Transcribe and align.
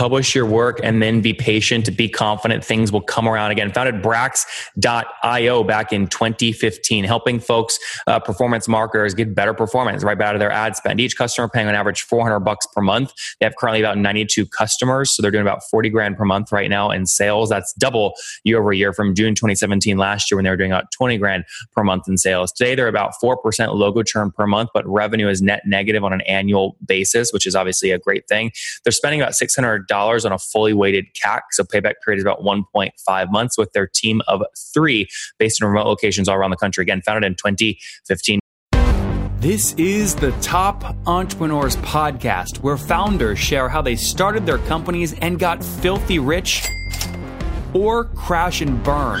publish 0.00 0.34
your 0.34 0.46
work, 0.46 0.80
and 0.82 1.02
then 1.02 1.20
be 1.20 1.34
patient, 1.34 1.94
be 1.94 2.08
confident 2.08 2.64
things 2.64 2.90
will 2.90 3.02
come 3.02 3.28
around 3.28 3.50
again. 3.50 3.70
Founded 3.70 4.02
Brax.io 4.02 5.62
back 5.62 5.92
in 5.92 6.06
2015, 6.06 7.04
helping 7.04 7.38
folks, 7.38 7.78
uh, 8.06 8.18
performance 8.18 8.66
marketers 8.66 9.12
get 9.12 9.34
better 9.34 9.52
performance 9.52 10.02
right 10.02 10.18
out 10.22 10.34
of 10.34 10.38
their 10.38 10.50
ad 10.50 10.74
spend. 10.74 11.00
Each 11.00 11.18
customer 11.18 11.50
paying 11.50 11.68
on 11.68 11.74
average 11.74 12.00
400 12.00 12.40
bucks 12.40 12.66
per 12.74 12.80
month. 12.80 13.12
They 13.40 13.44
have 13.44 13.56
currently 13.56 13.82
about 13.82 13.98
92 13.98 14.46
customers, 14.46 15.10
so 15.10 15.20
they're 15.20 15.30
doing 15.30 15.42
about 15.42 15.62
40 15.64 15.90
grand 15.90 16.16
per 16.16 16.24
month 16.24 16.50
right 16.50 16.70
now 16.70 16.90
in 16.90 17.04
sales. 17.04 17.50
That's 17.50 17.74
double 17.74 18.14
year 18.42 18.58
over 18.58 18.72
year 18.72 18.94
from 18.94 19.14
June 19.14 19.34
2017 19.34 19.98
last 19.98 20.30
year 20.30 20.36
when 20.36 20.44
they 20.44 20.50
were 20.50 20.56
doing 20.56 20.72
about 20.72 20.90
20 20.92 21.18
grand 21.18 21.44
per 21.72 21.84
month 21.84 22.08
in 22.08 22.16
sales. 22.16 22.52
Today 22.52 22.74
they're 22.74 22.88
about 22.88 23.12
4% 23.22 23.74
logo 23.74 24.02
churn 24.02 24.30
per 24.30 24.46
month, 24.46 24.70
but 24.72 24.88
revenue 24.88 25.28
is 25.28 25.42
net 25.42 25.60
negative 25.66 26.04
on 26.04 26.14
an 26.14 26.22
annual 26.22 26.78
basis, 26.86 27.34
which 27.34 27.46
is 27.46 27.54
obviously 27.54 27.90
a 27.90 27.98
great 27.98 28.26
thing. 28.28 28.50
They're 28.82 28.92
spending 28.92 29.20
about 29.20 29.34
$600 29.34 29.89
on 29.90 30.32
a 30.32 30.38
fully 30.38 30.72
weighted 30.72 31.06
CAC, 31.14 31.40
so 31.52 31.64
payback 31.64 31.94
period 32.04 32.18
is 32.18 32.24
about 32.24 32.42
1.5 32.42 33.30
months 33.30 33.58
with 33.58 33.72
their 33.72 33.86
team 33.86 34.22
of 34.28 34.42
three 34.72 35.08
based 35.38 35.60
in 35.60 35.66
remote 35.66 35.86
locations 35.86 36.28
all 36.28 36.36
around 36.36 36.50
the 36.50 36.56
country. 36.56 36.82
Again, 36.82 37.02
founded 37.02 37.24
in 37.24 37.34
2015. 37.34 38.40
This 39.38 39.72
is 39.74 40.14
the 40.14 40.32
Top 40.42 40.94
Entrepreneurs 41.06 41.76
Podcast, 41.76 42.58
where 42.58 42.76
founders 42.76 43.38
share 43.38 43.70
how 43.70 43.80
they 43.80 43.96
started 43.96 44.44
their 44.44 44.58
companies 44.58 45.14
and 45.20 45.38
got 45.38 45.64
filthy 45.64 46.18
rich 46.18 46.66
or 47.72 48.04
crash 48.04 48.60
and 48.60 48.82
burn. 48.84 49.20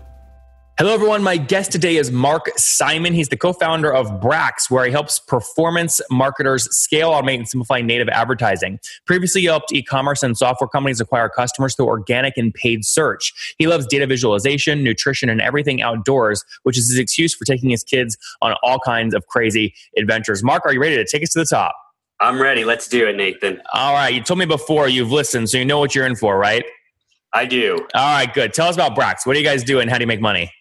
Hello, 0.77 0.93
everyone. 0.93 1.21
My 1.21 1.37
guest 1.37 1.71
today 1.71 1.97
is 1.97 2.11
Mark 2.11 2.49
Simon. 2.55 3.13
He's 3.13 3.27
the 3.27 3.37
co 3.37 3.53
founder 3.53 3.93
of 3.93 4.07
Brax, 4.21 4.69
where 4.69 4.85
he 4.85 4.91
helps 4.91 5.19
performance 5.19 6.01
marketers 6.09 6.63
scale, 6.75 7.11
automate, 7.11 7.35
and 7.35 7.47
simplify 7.47 7.81
native 7.81 8.07
advertising. 8.09 8.79
Previously, 9.05 9.41
he 9.41 9.47
helped 9.47 9.71
e 9.73 9.83
commerce 9.83 10.23
and 10.23 10.35
software 10.35 10.69
companies 10.69 10.99
acquire 10.99 11.29
customers 11.29 11.75
through 11.75 11.87
organic 11.87 12.35
and 12.37 12.53
paid 12.53 12.85
search. 12.85 13.55
He 13.59 13.67
loves 13.67 13.85
data 13.85 14.07
visualization, 14.07 14.83
nutrition, 14.83 15.29
and 15.29 15.41
everything 15.41 15.81
outdoors, 15.81 16.43
which 16.63 16.77
is 16.77 16.89
his 16.89 16.97
excuse 16.97 17.35
for 17.35 17.45
taking 17.45 17.69
his 17.69 17.83
kids 17.83 18.17
on 18.41 18.55
all 18.63 18.79
kinds 18.79 19.13
of 19.13 19.27
crazy 19.27 19.75
adventures. 19.97 20.41
Mark, 20.41 20.65
are 20.65 20.73
you 20.73 20.81
ready 20.81 20.95
to 20.95 21.05
take 21.05 21.21
us 21.21 21.29
to 21.33 21.39
the 21.39 21.45
top? 21.45 21.75
I'm 22.21 22.41
ready. 22.41 22.63
Let's 22.63 22.87
do 22.87 23.07
it, 23.07 23.17
Nathan. 23.17 23.61
All 23.73 23.93
right. 23.93 24.13
You 24.13 24.21
told 24.21 24.39
me 24.39 24.45
before 24.45 24.87
you've 24.87 25.11
listened, 25.11 25.49
so 25.49 25.57
you 25.57 25.65
know 25.65 25.79
what 25.79 25.93
you're 25.93 26.07
in 26.07 26.15
for, 26.15 26.39
right? 26.39 26.63
I 27.33 27.45
do. 27.45 27.77
All 27.93 28.15
right, 28.15 28.33
good. 28.33 28.53
Tell 28.53 28.67
us 28.67 28.75
about 28.75 28.95
Brax. 28.95 29.25
What 29.25 29.33
do 29.33 29.39
you 29.39 29.45
guys 29.45 29.63
do 29.63 29.79
and 29.79 29.89
how 29.89 29.97
do 29.97 30.03
you 30.03 30.07
make 30.07 30.19
money? 30.19 30.51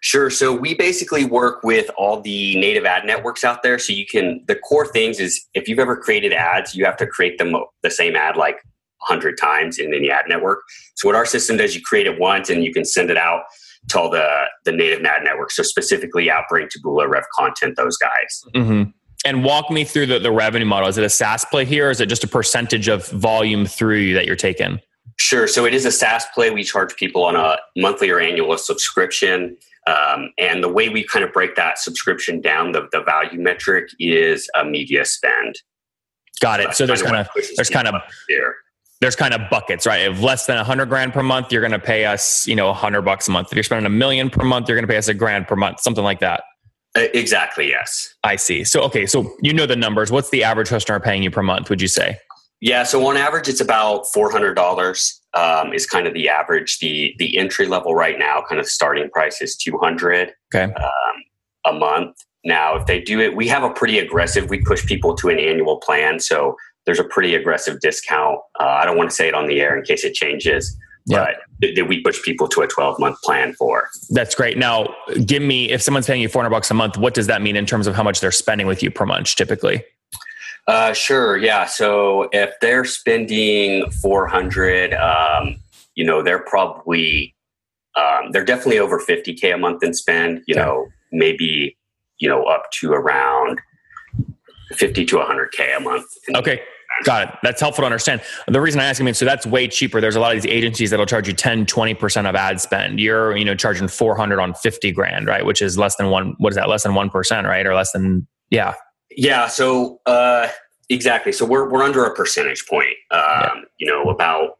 Sure. 0.00 0.30
So 0.30 0.54
we 0.54 0.74
basically 0.74 1.24
work 1.24 1.62
with 1.64 1.90
all 1.96 2.20
the 2.20 2.58
native 2.60 2.84
ad 2.84 3.04
networks 3.04 3.44
out 3.44 3.62
there. 3.62 3.78
So 3.78 3.92
you 3.92 4.06
can, 4.06 4.44
the 4.46 4.54
core 4.54 4.86
things 4.86 5.18
is 5.18 5.44
if 5.54 5.68
you've 5.68 5.78
ever 5.78 5.96
created 5.96 6.32
ads, 6.32 6.74
you 6.74 6.84
have 6.84 6.96
to 6.98 7.06
create 7.06 7.38
them 7.38 7.54
the 7.82 7.90
same 7.90 8.14
ad 8.14 8.36
like 8.36 8.56
100 9.06 9.36
times 9.36 9.78
in 9.78 9.92
any 9.92 10.10
ad 10.10 10.26
network. 10.28 10.60
So 10.96 11.08
what 11.08 11.14
our 11.14 11.26
system 11.26 11.56
does, 11.56 11.74
you 11.74 11.82
create 11.82 12.06
it 12.06 12.18
once 12.18 12.48
and 12.48 12.62
you 12.62 12.72
can 12.72 12.84
send 12.84 13.10
it 13.10 13.16
out 13.16 13.42
to 13.88 13.98
all 13.98 14.10
the, 14.10 14.44
the 14.64 14.72
native 14.72 15.04
ad 15.04 15.22
networks. 15.24 15.56
So 15.56 15.62
specifically 15.62 16.28
Outbrain, 16.28 16.68
Taboola, 16.68 17.08
Rev 17.08 17.24
Content, 17.34 17.76
those 17.76 17.96
guys. 17.96 18.44
Mm-hmm. 18.54 18.90
And 19.24 19.44
walk 19.44 19.70
me 19.70 19.84
through 19.84 20.06
the, 20.06 20.20
the 20.20 20.30
revenue 20.30 20.66
model. 20.66 20.88
Is 20.88 20.96
it 20.96 21.04
a 21.04 21.08
SaaS 21.08 21.44
play 21.44 21.64
here 21.64 21.88
or 21.88 21.90
is 21.90 22.00
it 22.00 22.06
just 22.06 22.22
a 22.22 22.28
percentage 22.28 22.86
of 22.86 23.08
volume 23.08 23.66
through 23.66 23.96
you 23.96 24.14
that 24.14 24.26
you're 24.26 24.36
taking? 24.36 24.80
Sure. 25.18 25.48
So 25.48 25.64
it 25.64 25.74
is 25.74 25.84
a 25.84 25.90
SaaS 25.90 26.24
play. 26.32 26.50
We 26.50 26.62
charge 26.62 26.94
people 26.94 27.24
on 27.24 27.34
a 27.34 27.58
monthly 27.76 28.10
or 28.10 28.20
annual 28.20 28.56
subscription. 28.56 29.56
Um, 29.88 30.30
and 30.38 30.62
the 30.62 30.68
way 30.68 30.88
we 30.88 31.02
kind 31.04 31.24
of 31.24 31.32
break 31.32 31.56
that 31.56 31.78
subscription 31.78 32.40
down, 32.40 32.72
the, 32.72 32.88
the 32.92 33.02
value 33.02 33.40
metric 33.40 33.88
is 33.98 34.48
a 34.54 34.64
media 34.64 35.04
spend. 35.04 35.56
Got 36.40 36.60
it. 36.60 36.74
So, 36.74 36.84
so 36.84 36.86
there's 36.86 37.02
kind 37.02 37.16
of 37.16 37.28
there's 37.56 37.70
kind 37.70 37.88
of 37.88 37.94
there. 38.28 38.54
There's 39.00 39.16
kind 39.16 39.32
of 39.32 39.48
buckets, 39.48 39.86
right? 39.86 40.02
If 40.02 40.20
less 40.20 40.46
than 40.46 40.56
a 40.56 40.64
hundred 40.64 40.86
grand 40.86 41.12
per 41.12 41.22
month, 41.22 41.52
you're 41.52 41.62
going 41.62 41.72
to 41.72 41.78
pay 41.78 42.04
us, 42.04 42.46
you 42.46 42.56
know, 42.56 42.68
a 42.68 42.74
hundred 42.74 43.02
bucks 43.02 43.28
a 43.28 43.30
month. 43.30 43.48
If 43.48 43.54
you're 43.54 43.62
spending 43.62 43.86
a 43.86 43.90
million 43.90 44.28
per 44.28 44.44
month, 44.44 44.68
you're 44.68 44.76
going 44.76 44.86
to 44.86 44.92
pay 44.92 44.98
us 44.98 45.08
a 45.08 45.14
grand 45.14 45.46
per 45.46 45.56
month, 45.56 45.80
something 45.80 46.04
like 46.04 46.20
that. 46.20 46.42
Uh, 46.96 47.02
exactly. 47.14 47.68
Yes. 47.68 48.14
I 48.24 48.36
see. 48.36 48.64
So 48.64 48.82
okay, 48.82 49.06
so 49.06 49.34
you 49.40 49.52
know 49.52 49.66
the 49.66 49.76
numbers. 49.76 50.10
What's 50.10 50.30
the 50.30 50.44
average 50.44 50.68
customer 50.68 51.00
paying 51.00 51.22
you 51.22 51.30
per 51.30 51.42
month? 51.42 51.70
Would 51.70 51.80
you 51.80 51.88
say? 51.88 52.18
Yeah, 52.60 52.82
so 52.82 53.06
on 53.06 53.16
average, 53.16 53.48
it's 53.48 53.60
about 53.60 54.06
four 54.12 54.30
hundred 54.30 54.54
dollars. 54.54 55.17
Um, 55.34 55.74
is 55.74 55.84
kind 55.84 56.06
of 56.06 56.14
the 56.14 56.28
average. 56.28 56.78
The 56.78 57.14
the 57.18 57.36
entry 57.36 57.66
level 57.66 57.94
right 57.94 58.18
now, 58.18 58.42
kind 58.48 58.58
of 58.58 58.66
starting 58.66 59.10
price 59.10 59.42
is 59.42 59.56
two 59.56 59.76
hundred. 59.78 60.32
Okay. 60.54 60.72
Um, 60.72 61.22
a 61.66 61.72
month. 61.72 62.16
Now, 62.44 62.76
if 62.76 62.86
they 62.86 63.00
do 63.00 63.20
it, 63.20 63.36
we 63.36 63.46
have 63.48 63.62
a 63.62 63.70
pretty 63.70 63.98
aggressive. 63.98 64.48
We 64.48 64.62
push 64.62 64.86
people 64.86 65.14
to 65.16 65.28
an 65.28 65.38
annual 65.38 65.78
plan, 65.80 66.18
so 66.18 66.56
there's 66.86 66.98
a 66.98 67.04
pretty 67.04 67.34
aggressive 67.34 67.80
discount. 67.80 68.38
Uh, 68.58 68.64
I 68.64 68.86
don't 68.86 68.96
want 68.96 69.10
to 69.10 69.14
say 69.14 69.28
it 69.28 69.34
on 69.34 69.46
the 69.46 69.60
air 69.60 69.76
in 69.76 69.84
case 69.84 70.04
it 70.04 70.14
changes. 70.14 70.74
Yeah. 71.04 71.26
But 71.60 71.74
that 71.76 71.88
we 71.88 72.02
push 72.02 72.22
people 72.22 72.48
to 72.48 72.62
a 72.62 72.66
12 72.66 72.98
month 72.98 73.20
plan 73.22 73.54
for. 73.54 73.88
That's 74.10 74.34
great. 74.34 74.58
Now, 74.58 74.94
give 75.24 75.42
me 75.42 75.70
if 75.70 75.82
someone's 75.82 76.06
paying 76.06 76.20
you 76.20 76.28
400 76.28 76.50
bucks 76.50 76.70
a 76.70 76.74
month, 76.74 76.96
what 76.96 77.14
does 77.14 77.26
that 77.26 77.42
mean 77.42 77.56
in 77.56 77.66
terms 77.66 77.86
of 77.86 77.94
how 77.94 78.02
much 78.02 78.20
they're 78.20 78.30
spending 78.30 78.66
with 78.66 78.82
you 78.82 78.90
per 78.90 79.06
month 79.06 79.34
typically? 79.34 79.84
Uh, 80.68 80.92
sure. 80.92 81.38
Yeah. 81.38 81.64
So 81.64 82.28
if 82.30 82.52
they're 82.60 82.84
spending 82.84 83.90
400, 83.90 84.92
um, 84.92 85.56
you 85.94 86.04
know, 86.04 86.22
they're 86.22 86.44
probably, 86.44 87.34
um, 87.96 88.32
they're 88.32 88.44
definitely 88.44 88.78
over 88.78 89.00
50K 89.00 89.54
a 89.54 89.56
month 89.56 89.82
in 89.82 89.94
spend, 89.94 90.42
you 90.46 90.54
know, 90.54 90.86
maybe, 91.10 91.76
you 92.18 92.28
know, 92.28 92.44
up 92.44 92.70
to 92.80 92.92
around 92.92 93.60
50 94.72 95.06
to 95.06 95.16
100K 95.16 95.78
a 95.78 95.80
month. 95.80 96.04
Okay. 96.34 96.60
Got 97.04 97.28
it. 97.28 97.34
That's 97.42 97.60
helpful 97.60 97.82
to 97.82 97.86
understand. 97.86 98.20
The 98.46 98.60
reason 98.60 98.80
I 98.80 98.84
ask, 98.84 99.00
I 99.00 99.04
mean, 99.04 99.14
so 99.14 99.24
that's 99.24 99.46
way 99.46 99.68
cheaper. 99.68 100.00
There's 100.00 100.16
a 100.16 100.20
lot 100.20 100.36
of 100.36 100.42
these 100.42 100.50
agencies 100.50 100.90
that'll 100.90 101.06
charge 101.06 101.28
you 101.28 101.32
10, 101.32 101.64
20% 101.64 102.28
of 102.28 102.34
ad 102.34 102.60
spend. 102.60 103.00
You're, 103.00 103.36
you 103.36 103.44
know, 103.44 103.54
charging 103.54 103.88
400 103.88 104.38
on 104.38 104.52
50 104.52 104.92
grand, 104.92 105.26
right? 105.26 105.46
Which 105.46 105.62
is 105.62 105.78
less 105.78 105.96
than 105.96 106.10
one, 106.10 106.34
what 106.38 106.50
is 106.50 106.56
that? 106.56 106.68
Less 106.68 106.82
than 106.82 106.92
1%, 106.92 107.44
right? 107.44 107.66
Or 107.66 107.74
less 107.74 107.92
than, 107.92 108.26
yeah. 108.50 108.74
Yeah. 109.10 109.48
So 109.48 110.00
uh, 110.06 110.48
exactly. 110.88 111.32
So 111.32 111.44
we're 111.44 111.70
we're 111.70 111.82
under 111.82 112.04
a 112.04 112.14
percentage 112.14 112.66
point. 112.66 112.96
Um, 113.10 113.20
yeah. 113.20 113.54
You 113.78 113.86
know, 113.86 114.10
about 114.10 114.58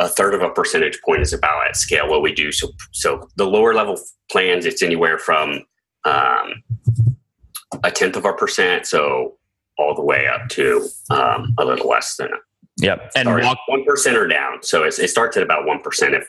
a 0.00 0.08
third 0.08 0.34
of 0.34 0.42
a 0.42 0.50
percentage 0.50 1.00
point 1.04 1.22
is 1.22 1.32
about 1.32 1.66
at 1.66 1.76
scale 1.76 2.08
what 2.08 2.22
we 2.22 2.34
do. 2.34 2.52
So 2.52 2.68
so 2.92 3.28
the 3.36 3.46
lower 3.46 3.74
level 3.74 3.98
plans, 4.30 4.66
it's 4.66 4.82
anywhere 4.82 5.18
from 5.18 5.64
um, 6.04 6.62
a 7.84 7.90
tenth 7.90 8.16
of 8.16 8.24
a 8.24 8.32
percent. 8.32 8.86
So 8.86 9.38
all 9.78 9.94
the 9.94 10.02
way 10.02 10.26
up 10.26 10.48
to 10.50 10.88
um, 11.10 11.54
a 11.58 11.64
little 11.64 11.88
less 11.88 12.16
than. 12.16 12.28
A, 12.28 12.36
yep. 12.78 13.10
And 13.16 13.28
one 13.28 13.84
percent 13.84 14.16
or 14.16 14.26
down. 14.26 14.62
So 14.62 14.84
it 14.84 14.92
starts 14.92 15.36
at 15.36 15.42
about 15.42 15.66
one 15.66 15.80
percent 15.80 16.14
if 16.14 16.28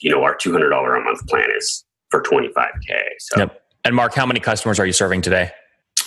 you 0.00 0.10
know 0.10 0.22
our 0.22 0.34
two 0.34 0.52
hundred 0.52 0.70
dollar 0.70 0.94
a 0.94 1.04
month 1.04 1.26
plan 1.26 1.48
is 1.56 1.84
for 2.10 2.22
twenty 2.22 2.48
five 2.52 2.72
k. 2.86 2.94
So. 3.18 3.40
Yep. 3.40 3.60
And 3.84 3.94
Mark, 3.94 4.14
how 4.14 4.24
many 4.24 4.40
customers 4.40 4.80
are 4.80 4.86
you 4.86 4.94
serving 4.94 5.20
today? 5.20 5.50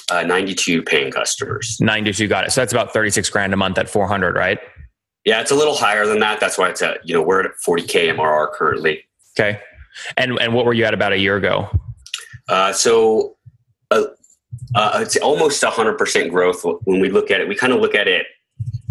Uh, 0.09 0.23
92 0.23 0.83
paying 0.83 1.11
customers. 1.11 1.77
92, 1.81 2.27
got 2.29 2.45
it. 2.45 2.51
So 2.51 2.61
that's 2.61 2.71
about 2.71 2.93
36 2.93 3.29
grand 3.29 3.53
a 3.53 3.57
month 3.57 3.77
at 3.77 3.89
400, 3.89 4.35
right? 4.35 4.57
Yeah, 5.25 5.41
it's 5.41 5.51
a 5.51 5.55
little 5.55 5.75
higher 5.75 6.05
than 6.05 6.19
that. 6.19 6.39
That's 6.39 6.57
why 6.57 6.69
it's 6.69 6.81
at, 6.81 7.05
you 7.07 7.13
know, 7.13 7.21
we're 7.21 7.41
at 7.43 7.51
40K 7.67 8.15
MRR 8.15 8.53
currently. 8.53 9.03
Okay. 9.37 9.59
And, 10.15 10.39
and 10.39 10.53
what 10.53 10.65
were 10.65 10.73
you 10.73 10.85
at 10.85 10.93
about 10.93 11.11
a 11.11 11.17
year 11.17 11.35
ago? 11.35 11.69
Uh, 12.47 12.71
so 12.71 13.35
uh, 13.91 14.05
uh, 14.75 14.99
it's 15.01 15.17
almost 15.17 15.61
100% 15.61 16.29
growth. 16.29 16.63
When 16.85 17.01
we 17.01 17.09
look 17.09 17.29
at 17.29 17.41
it, 17.41 17.47
we 17.49 17.55
kind 17.55 17.73
of 17.73 17.81
look 17.81 17.95
at 17.95 18.07
it 18.07 18.25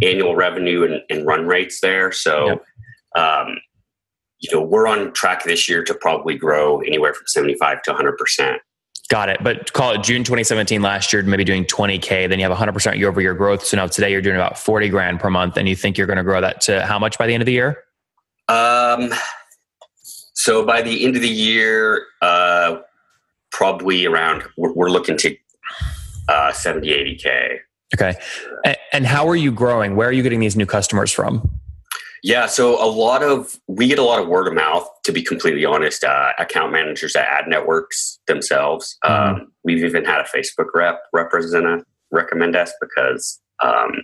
annual 0.03 0.37
revenue 0.37 0.85
and, 0.85 1.03
and 1.09 1.27
run 1.27 1.47
rates 1.47 1.81
there. 1.81 2.13
So, 2.13 2.61
yep. 3.15 3.25
um, 3.25 3.59
you 4.41 4.55
know, 4.55 4.63
we're 4.63 4.87
on 4.87 5.13
track 5.13 5.45
this 5.45 5.69
year 5.69 5.83
to 5.85 5.95
probably 5.95 6.37
grow 6.37 6.81
anywhere 6.81 7.15
from 7.15 7.27
75 7.27 7.83
to 7.83 7.95
100%. 7.95 8.59
Got 9.09 9.29
it. 9.29 9.39
But 9.43 9.73
call 9.73 9.93
it 9.93 10.03
June 10.03 10.25
2017 10.25 10.83
last 10.83 11.13
year, 11.13 11.23
maybe 11.23 11.45
doing 11.45 11.65
20K. 11.65 12.29
Then 12.29 12.41
you 12.41 12.49
have 12.49 12.57
100% 12.57 12.99
year 12.99 13.09
over 13.09 13.21
year 13.21 13.35
growth. 13.35 13.65
So 13.65 13.77
now 13.77 13.87
today 13.87 14.11
you're 14.11 14.21
doing 14.21 14.37
about 14.37 14.59
40 14.59 14.89
grand 14.89 15.21
per 15.21 15.31
month. 15.31 15.57
And 15.57 15.69
you 15.69 15.77
think 15.77 15.97
you're 15.97 16.09
going 16.09 16.17
to 16.17 16.25
grow 16.25 16.41
that 16.41 16.61
to 16.63 16.85
how 16.85 16.99
much 16.99 17.17
by 17.17 17.27
the 17.27 17.35
end 17.35 17.43
of 17.43 17.47
the 17.47 17.53
year? 17.53 17.85
Um, 18.49 19.13
so 20.35 20.65
by 20.65 20.83
the 20.83 21.05
end 21.05 21.15
of 21.15 21.23
the 21.23 21.29
year, 21.29 22.07
uh, 22.21 22.79
probably 23.57 24.05
around 24.05 24.43
we're, 24.59 24.73
we're 24.73 24.91
looking 24.91 25.17
to 25.17 25.35
uh, 26.29 26.53
70 26.53 26.89
80k 26.89 27.59
okay 27.95 28.15
and, 28.65 28.77
and 28.93 29.07
how 29.07 29.27
are 29.29 29.37
you 29.37 29.51
growing 29.51 29.97
where 29.97 30.09
are 30.09 30.13
you 30.13 30.23
getting 30.23 30.41
these 30.41 30.57
new 30.57 30.67
customers 30.67 31.11
from 31.11 31.49
yeah, 32.27 32.47
so 32.47 32.85
a 32.85 32.91
lot 32.91 33.23
of 33.23 33.57
we 33.69 33.87
get 33.87 34.01
a 34.01 34.03
lot 34.03 34.21
of 34.21 34.27
word 34.27 34.49
of 34.49 34.55
mouth. 34.55 34.89
To 35.05 35.13
be 35.13 35.23
completely 35.23 35.65
honest, 35.65 36.03
uh, 36.03 36.33
account 36.41 36.73
managers 36.73 37.15
at 37.15 37.25
ad 37.25 37.45
networks 37.47 38.19
themselves. 38.27 38.99
Mm-hmm. 39.05 39.43
Um, 39.43 39.53
we've 39.63 39.85
even 39.85 40.05
had 40.05 40.19
a 40.19 40.25
Facebook 40.25 40.67
rep 40.75 41.03
represent 41.13 41.67
a, 41.67 41.85
recommend 42.11 42.57
us 42.57 42.73
because 42.81 43.41
um, 43.63 44.03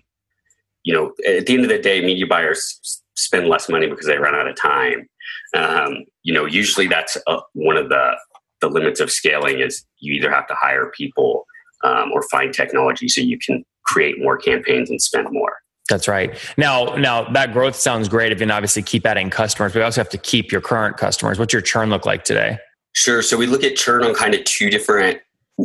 you 0.85 0.95
know 0.95 1.13
at 1.27 1.47
the 1.47 1.55
end 1.55 1.65
of 1.65 1.69
the 1.69 1.81
day, 1.81 2.01
media 2.01 2.25
buyers 2.25 3.01
spend 3.17 3.49
less 3.49 3.69
money 3.69 3.89
because 3.89 4.07
they 4.07 4.19
run 4.19 4.37
out 4.37 4.47
of 4.47 4.55
time. 4.55 5.09
Um, 5.57 6.05
you 6.23 6.33
know, 6.33 6.47
usually 6.47 6.87
that's 6.87 7.19
uh, 7.27 7.41
one 7.55 7.77
of 7.77 7.89
the 7.89 8.13
the 8.61 8.69
limits 8.69 9.01
of 9.01 9.11
scaling 9.11 9.59
is 9.59 9.85
you 9.99 10.15
either 10.15 10.31
have 10.31 10.47
to 10.47 10.55
hire 10.55 10.93
people 10.97 11.45
um, 11.83 12.13
or 12.13 12.23
find 12.31 12.55
technology 12.55 13.09
so 13.09 13.21
you 13.21 13.37
can 13.37 13.65
create 13.85 14.21
more 14.21 14.37
campaigns 14.37 14.91
and 14.91 15.03
spend 15.03 15.27
more. 15.33 15.57
That's 15.89 16.09
right. 16.09 16.37
Now, 16.57 16.97
now 16.97 17.31
that 17.33 17.53
growth 17.53 17.77
sounds 17.77 18.09
great 18.09 18.33
if 18.33 18.39
you 18.39 18.47
can 18.47 18.51
obviously 18.51 18.83
keep 18.83 19.05
adding 19.05 19.31
customers, 19.31 19.73
but 19.73 19.81
you 19.81 19.85
also 19.85 20.01
have 20.01 20.09
to 20.11 20.19
keep 20.19 20.53
your 20.53 20.61
current 20.61 20.97
customers. 20.97 21.39
What's 21.39 21.53
your 21.53 21.63
churn 21.63 21.91
look 21.91 22.07
like 22.07 22.25
today? 22.25 22.59
Sure. 22.95 23.23
So 23.23 23.37
we 23.37 23.47
look 23.47 23.65
at 23.65 23.77
churn 23.77 24.05
on 24.05 24.15
kind 24.15 24.35
of 24.35 24.45
two 24.45 24.71
different, 24.71 25.21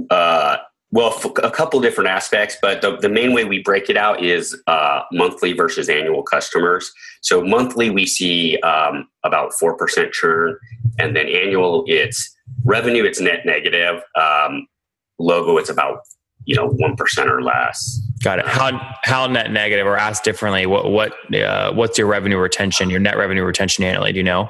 uh, 0.09 0.57
well, 0.91 1.21
a 1.43 1.51
couple 1.51 1.79
different 1.81 2.09
aspects, 2.09 2.57
but 2.61 2.81
the, 2.81 2.97
the 2.97 3.09
main 3.09 3.33
way 3.33 3.43
we 3.43 3.61
break 3.61 3.89
it 3.89 3.97
out 3.97 4.23
is 4.23 4.59
uh, 4.67 5.01
monthly 5.11 5.53
versus 5.53 5.89
annual 5.89 6.23
customers. 6.23 6.91
So 7.21 7.43
monthly, 7.43 7.89
we 7.89 8.05
see 8.05 8.57
um, 8.59 9.07
about 9.23 9.51
4% 9.61 10.11
churn, 10.13 10.57
and 10.97 11.15
then 11.15 11.27
annual, 11.27 11.83
it's 11.87 12.33
revenue, 12.63 13.03
it's 13.03 13.19
net 13.19 13.45
negative. 13.45 14.01
Um, 14.15 14.67
logo, 15.19 15.57
it's 15.57 15.69
about 15.69 16.01
you 16.45 16.55
know 16.55 16.67
one 16.67 16.95
percent 16.95 17.29
or 17.29 17.41
less. 17.41 18.01
Got 18.23 18.39
it. 18.39 18.47
How 18.47 18.95
how 19.03 19.27
net 19.27 19.51
negative, 19.51 19.85
or 19.85 19.97
asked 19.97 20.23
differently, 20.23 20.65
what 20.65 20.91
what 20.91 21.35
uh, 21.35 21.71
what's 21.73 21.97
your 21.97 22.07
revenue 22.07 22.37
retention, 22.37 22.89
your 22.89 22.99
net 22.99 23.17
revenue 23.17 23.43
retention 23.43 23.83
annually? 23.83 24.11
Do 24.11 24.17
you 24.17 24.23
know? 24.23 24.49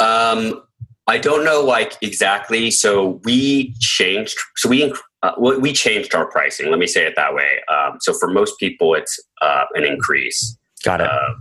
Um, 0.00 0.62
I 1.06 1.18
don't 1.18 1.44
know 1.44 1.62
like 1.62 1.96
exactly. 2.02 2.70
So 2.70 3.20
we 3.24 3.74
changed. 3.80 4.36
So 4.56 4.68
we 4.68 4.92
uh, 5.22 5.32
we 5.38 5.72
changed 5.72 6.14
our 6.14 6.26
pricing. 6.30 6.70
Let 6.70 6.78
me 6.78 6.86
say 6.86 7.06
it 7.06 7.14
that 7.16 7.34
way. 7.34 7.60
Um, 7.72 7.98
so 8.00 8.12
for 8.12 8.28
most 8.28 8.58
people, 8.58 8.94
it's 8.94 9.18
uh, 9.40 9.64
an 9.74 9.84
increase. 9.84 10.56
Got 10.84 11.00
it. 11.00 11.08
Uh, 11.08 11.34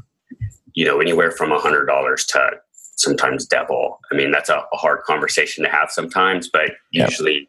you 0.74 0.86
know, 0.86 1.00
anywhere 1.00 1.32
from 1.32 1.52
a 1.52 1.60
hundred 1.60 1.86
dollars 1.86 2.26
to 2.28 2.52
sometimes 2.98 3.46
double. 3.46 4.00
I 4.12 4.16
mean, 4.16 4.32
that's 4.32 4.50
a, 4.50 4.64
a, 4.74 4.78
hard 4.78 5.02
conversation 5.04 5.64
to 5.64 5.70
have 5.70 5.92
sometimes, 5.92 6.50
but 6.50 6.72
yep. 6.92 7.10
usually 7.10 7.48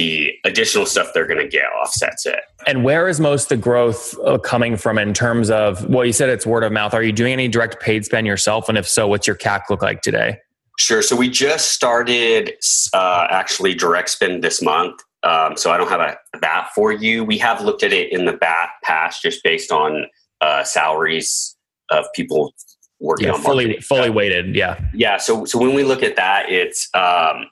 the 0.00 0.32
additional 0.44 0.86
stuff 0.86 1.10
they're 1.12 1.26
going 1.26 1.40
to 1.40 1.48
get 1.48 1.66
offsets 1.78 2.24
it. 2.24 2.40
And 2.66 2.82
where 2.84 3.06
is 3.06 3.20
most 3.20 3.50
the 3.50 3.56
growth 3.56 4.18
uh, 4.24 4.38
coming 4.38 4.78
from 4.78 4.96
in 4.96 5.12
terms 5.12 5.50
of, 5.50 5.86
well, 5.90 6.06
you 6.06 6.14
said 6.14 6.30
it's 6.30 6.46
word 6.46 6.64
of 6.64 6.72
mouth. 6.72 6.94
Are 6.94 7.02
you 7.02 7.12
doing 7.12 7.34
any 7.34 7.48
direct 7.48 7.80
paid 7.80 8.06
spend 8.06 8.26
yourself? 8.26 8.70
And 8.70 8.78
if 8.78 8.88
so, 8.88 9.06
what's 9.06 9.26
your 9.26 9.36
CAC 9.36 9.68
look 9.68 9.82
like 9.82 10.00
today? 10.00 10.38
Sure. 10.78 11.02
So 11.02 11.14
we 11.14 11.28
just 11.28 11.72
started 11.72 12.54
uh, 12.94 13.26
actually 13.28 13.74
direct 13.74 14.08
spend 14.08 14.42
this 14.42 14.62
month. 14.62 15.02
Um, 15.22 15.58
so 15.58 15.70
I 15.70 15.76
don't 15.76 15.88
have 15.90 16.00
a, 16.00 16.16
that 16.40 16.70
for 16.74 16.92
you. 16.92 17.22
We 17.22 17.36
have 17.36 17.60
looked 17.60 17.82
at 17.82 17.92
it 17.92 18.10
in 18.10 18.24
the 18.24 18.32
back 18.32 18.80
past 18.82 19.20
just 19.20 19.44
based 19.44 19.70
on 19.70 20.06
uh, 20.40 20.64
salaries 20.64 21.54
of 21.90 22.06
people 22.14 22.54
working 23.00 23.26
yeah, 23.26 23.34
on 23.34 23.42
fully 23.42 23.66
marketing. 23.66 23.82
fully 23.82 24.08
weighted. 24.08 24.56
Yeah. 24.56 24.80
Yeah. 24.94 25.18
So 25.18 25.44
so 25.44 25.58
when 25.58 25.74
we 25.74 25.84
look 25.84 26.02
at 26.02 26.16
that, 26.16 26.48
it's 26.48 26.88
um, 26.94 27.48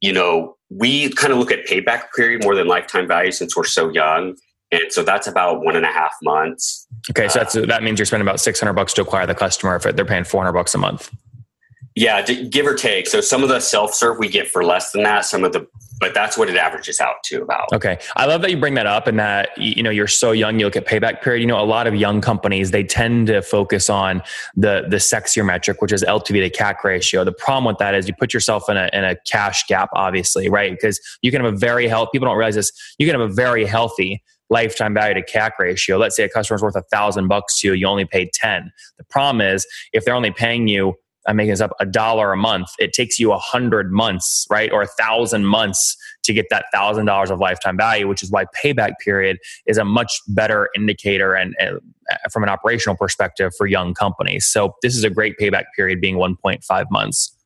you 0.00 0.12
know 0.12 0.56
we 0.70 1.10
kind 1.10 1.32
of 1.32 1.38
look 1.38 1.50
at 1.50 1.66
payback 1.66 2.04
period 2.16 2.44
more 2.44 2.54
than 2.54 2.66
lifetime 2.66 3.06
value 3.06 3.32
since 3.32 3.56
we're 3.56 3.64
so 3.64 3.90
young. 3.90 4.36
And 4.72 4.92
so 4.92 5.02
that's 5.02 5.26
about 5.26 5.62
one 5.62 5.74
and 5.74 5.84
a 5.84 5.90
half 5.90 6.14
months. 6.22 6.86
Okay, 7.10 7.26
so 7.28 7.40
that's, 7.40 7.56
uh, 7.56 7.66
that 7.66 7.82
means 7.82 7.98
you're 7.98 8.06
spending 8.06 8.26
about 8.26 8.38
600 8.38 8.72
bucks 8.72 8.92
to 8.94 9.02
acquire 9.02 9.26
the 9.26 9.34
customer 9.34 9.74
if 9.74 9.82
they're 9.82 10.04
paying 10.04 10.22
400 10.22 10.52
bucks 10.52 10.74
a 10.74 10.78
month. 10.78 11.10
Yeah, 12.00 12.22
give 12.22 12.66
or 12.66 12.74
take. 12.74 13.06
So 13.06 13.20
some 13.20 13.42
of 13.42 13.50
the 13.50 13.60
self 13.60 13.92
serve 13.92 14.18
we 14.18 14.30
get 14.30 14.48
for 14.48 14.64
less 14.64 14.90
than 14.90 15.02
that. 15.02 15.26
Some 15.26 15.44
of 15.44 15.52
the, 15.52 15.66
but 15.98 16.14
that's 16.14 16.38
what 16.38 16.48
it 16.48 16.56
averages 16.56 16.98
out 16.98 17.16
to 17.24 17.42
about. 17.42 17.70
Okay, 17.74 17.98
I 18.16 18.24
love 18.24 18.40
that 18.40 18.50
you 18.50 18.56
bring 18.56 18.72
that 18.72 18.86
up, 18.86 19.06
and 19.06 19.18
that 19.18 19.50
you 19.58 19.82
know 19.82 19.90
you're 19.90 20.06
so 20.06 20.32
young. 20.32 20.58
You 20.58 20.64
look 20.64 20.76
at 20.76 20.86
payback 20.86 21.20
period. 21.20 21.42
You 21.42 21.46
know, 21.46 21.60
a 21.60 21.66
lot 21.66 21.86
of 21.86 21.94
young 21.94 22.22
companies 22.22 22.70
they 22.70 22.84
tend 22.84 23.26
to 23.26 23.42
focus 23.42 23.90
on 23.90 24.22
the 24.56 24.86
the 24.88 24.96
sexier 24.96 25.44
metric, 25.44 25.82
which 25.82 25.92
is 25.92 26.02
LTV 26.02 26.50
to 26.50 26.50
CAC 26.50 26.82
ratio. 26.84 27.22
The 27.22 27.32
problem 27.32 27.66
with 27.66 27.76
that 27.80 27.94
is 27.94 28.08
you 28.08 28.14
put 28.18 28.32
yourself 28.32 28.70
in 28.70 28.78
a 28.78 28.88
in 28.94 29.04
a 29.04 29.16
cash 29.30 29.66
gap, 29.66 29.90
obviously, 29.92 30.48
right? 30.48 30.70
Because 30.70 30.98
you 31.20 31.30
can 31.30 31.44
have 31.44 31.52
a 31.52 31.56
very 31.58 31.86
healthy. 31.86 32.12
People 32.14 32.28
don't 32.28 32.38
realize 32.38 32.54
this. 32.54 32.72
You 32.98 33.06
can 33.06 33.20
have 33.20 33.30
a 33.30 33.34
very 33.34 33.66
healthy 33.66 34.22
lifetime 34.48 34.94
value 34.94 35.22
to 35.22 35.22
CAC 35.22 35.50
ratio. 35.58 35.98
Let's 35.98 36.16
say 36.16 36.24
a 36.24 36.30
customer's 36.30 36.62
worth 36.62 36.76
a 36.76 36.82
thousand 36.90 37.28
bucks 37.28 37.60
to 37.60 37.68
you, 37.68 37.74
you 37.74 37.86
only 37.86 38.06
paid 38.06 38.32
10. 38.32 38.72
The 38.96 39.04
problem 39.04 39.42
is 39.42 39.66
if 39.92 40.04
they're 40.04 40.14
only 40.14 40.32
paying 40.32 40.66
you 40.66 40.96
I'm 41.26 41.36
making 41.36 41.50
this 41.50 41.60
up, 41.60 41.72
a 41.80 41.86
dollar 41.86 42.32
a 42.32 42.36
month, 42.36 42.68
it 42.78 42.92
takes 42.92 43.18
you 43.18 43.32
a 43.32 43.38
hundred 43.38 43.92
months, 43.92 44.46
right? 44.50 44.72
Or 44.72 44.82
a 44.82 44.86
thousand 44.86 45.46
months 45.46 45.96
to 46.24 46.32
get 46.32 46.46
that 46.50 46.66
thousand 46.72 47.06
dollars 47.06 47.30
of 47.30 47.38
lifetime 47.40 47.76
value, 47.76 48.08
which 48.08 48.22
is 48.22 48.30
why 48.30 48.46
payback 48.62 48.92
period 49.04 49.38
is 49.66 49.78
a 49.78 49.84
much 49.84 50.20
better 50.28 50.70
indicator 50.74 51.34
and, 51.34 51.54
and 51.58 51.78
uh, 52.10 52.16
from 52.32 52.42
an 52.42 52.48
operational 52.48 52.96
perspective 52.96 53.52
for 53.56 53.66
young 53.66 53.94
companies. 53.94 54.46
So 54.46 54.74
this 54.82 54.96
is 54.96 55.04
a 55.04 55.10
great 55.10 55.34
payback 55.38 55.64
period 55.76 56.00
being 56.00 56.16
1.5 56.16 56.86
months. 56.90 57.36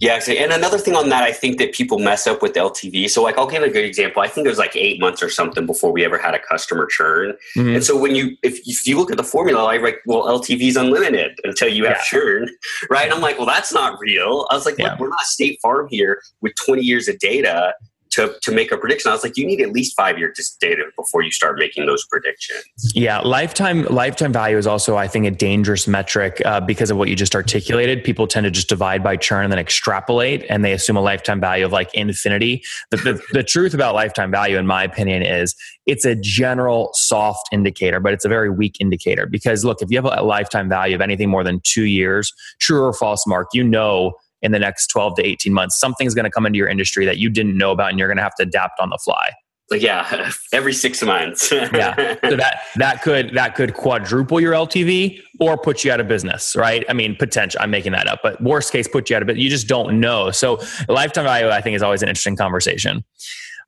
Yeah, 0.00 0.18
and 0.28 0.50
another 0.50 0.78
thing 0.78 0.96
on 0.96 1.10
that, 1.10 1.24
I 1.24 1.32
think 1.32 1.58
that 1.58 1.74
people 1.74 1.98
mess 1.98 2.26
up 2.26 2.40
with 2.40 2.54
LTV. 2.54 3.10
So, 3.10 3.22
like, 3.22 3.36
I'll 3.36 3.46
give 3.46 3.62
a 3.62 3.68
good 3.68 3.84
example. 3.84 4.22
I 4.22 4.28
think 4.28 4.46
it 4.46 4.48
was 4.48 4.58
like 4.58 4.74
eight 4.74 4.98
months 4.98 5.22
or 5.22 5.28
something 5.28 5.66
before 5.66 5.92
we 5.92 6.06
ever 6.06 6.16
had 6.16 6.34
a 6.34 6.38
customer 6.38 6.86
churn. 6.86 7.34
Mm-hmm. 7.54 7.74
And 7.74 7.84
so, 7.84 7.98
when 7.98 8.14
you 8.14 8.34
if, 8.42 8.58
if 8.66 8.86
you 8.86 8.96
look 8.96 9.10
at 9.10 9.18
the 9.18 9.24
formula, 9.24 9.62
I 9.62 9.76
like, 9.76 10.00
well, 10.06 10.22
LTV 10.24 10.62
is 10.62 10.76
unlimited 10.76 11.38
until 11.44 11.68
you 11.68 11.84
have 11.84 11.98
yeah. 11.98 12.02
churn, 12.04 12.48
right? 12.88 13.04
And 13.04 13.12
I'm 13.12 13.20
like, 13.20 13.36
well, 13.36 13.46
that's 13.46 13.74
not 13.74 14.00
real. 14.00 14.46
I 14.50 14.54
was 14.54 14.64
like, 14.64 14.78
yeah. 14.78 14.92
look, 14.92 15.00
we're 15.00 15.08
not 15.10 15.20
State 15.20 15.58
Farm 15.60 15.86
here 15.90 16.22
with 16.40 16.54
20 16.64 16.80
years 16.80 17.06
of 17.06 17.18
data 17.18 17.74
to, 18.10 18.34
to 18.42 18.52
make 18.52 18.72
a 18.72 18.76
prediction. 18.76 19.10
I 19.10 19.14
was 19.14 19.22
like, 19.22 19.36
you 19.36 19.46
need 19.46 19.60
at 19.60 19.72
least 19.72 19.96
five 19.96 20.18
years 20.18 20.56
data 20.60 20.84
before 20.96 21.22
you 21.22 21.30
start 21.30 21.58
making 21.58 21.86
those 21.86 22.04
predictions. 22.06 22.64
Yeah, 22.94 23.20
lifetime 23.20 23.84
lifetime 23.84 24.32
value 24.32 24.56
is 24.56 24.66
also, 24.66 24.96
I 24.96 25.06
think, 25.06 25.26
a 25.26 25.30
dangerous 25.30 25.86
metric 25.86 26.42
uh, 26.44 26.60
because 26.60 26.90
of 26.90 26.96
what 26.96 27.08
you 27.08 27.16
just 27.16 27.34
articulated. 27.34 28.02
People 28.04 28.26
tend 28.26 28.44
to 28.44 28.50
just 28.50 28.68
divide 28.68 29.02
by 29.02 29.16
churn 29.16 29.44
and 29.44 29.52
then 29.52 29.58
extrapolate, 29.58 30.44
and 30.48 30.64
they 30.64 30.72
assume 30.72 30.96
a 30.96 31.00
lifetime 31.00 31.40
value 31.40 31.64
of 31.64 31.72
like 31.72 31.92
infinity. 31.94 32.62
The, 32.90 32.96
the, 32.96 33.22
the 33.32 33.42
truth 33.42 33.74
about 33.74 33.94
lifetime 33.94 34.30
value, 34.30 34.56
in 34.56 34.66
my 34.66 34.82
opinion, 34.82 35.22
is 35.22 35.54
it's 35.86 36.04
a 36.04 36.14
general 36.14 36.90
soft 36.94 37.48
indicator, 37.52 38.00
but 38.00 38.12
it's 38.12 38.24
a 38.24 38.28
very 38.28 38.50
weak 38.50 38.76
indicator 38.80 39.26
because 39.26 39.64
look, 39.64 39.82
if 39.82 39.90
you 39.90 39.98
have 39.98 40.04
a 40.04 40.22
lifetime 40.22 40.68
value 40.68 40.94
of 40.94 41.00
anything 41.00 41.28
more 41.30 41.44
than 41.44 41.60
two 41.64 41.84
years, 41.84 42.32
true 42.60 42.82
or 42.82 42.92
false, 42.92 43.26
Mark, 43.26 43.48
you 43.52 43.64
know 43.64 44.14
in 44.42 44.52
the 44.52 44.58
next 44.58 44.88
12 44.88 45.16
to 45.16 45.26
18 45.26 45.52
months. 45.52 45.78
Something's 45.78 46.14
going 46.14 46.24
to 46.24 46.30
come 46.30 46.46
into 46.46 46.56
your 46.56 46.68
industry 46.68 47.04
that 47.06 47.18
you 47.18 47.30
didn't 47.30 47.56
know 47.56 47.70
about 47.70 47.90
and 47.90 47.98
you're 47.98 48.08
going 48.08 48.16
to 48.16 48.22
have 48.22 48.34
to 48.36 48.42
adapt 48.42 48.80
on 48.80 48.90
the 48.90 48.98
fly. 49.02 49.30
Yeah, 49.72 50.32
every 50.52 50.72
six 50.72 51.02
months. 51.02 51.52
yeah, 51.52 52.16
so 52.24 52.36
that 52.36 52.62
that 52.76 53.02
could 53.02 53.34
that 53.34 53.54
could 53.54 53.74
quadruple 53.74 54.40
your 54.40 54.52
LTV 54.52 55.20
or 55.38 55.56
put 55.56 55.84
you 55.84 55.92
out 55.92 56.00
of 56.00 56.08
business, 56.08 56.56
right? 56.56 56.84
I 56.88 56.92
mean, 56.92 57.14
potential. 57.14 57.60
I'm 57.62 57.70
making 57.70 57.92
that 57.92 58.08
up, 58.08 58.18
but 58.22 58.42
worst 58.42 58.72
case, 58.72 58.88
put 58.88 59.08
you 59.08 59.16
out 59.16 59.22
of 59.22 59.26
business. 59.28 59.44
You 59.44 59.50
just 59.50 59.68
don't 59.68 60.00
know. 60.00 60.32
So, 60.32 60.60
lifetime 60.88 61.24
value, 61.24 61.50
I 61.50 61.60
think, 61.60 61.76
is 61.76 61.82
always 61.82 62.02
an 62.02 62.08
interesting 62.08 62.34
conversation. 62.34 63.04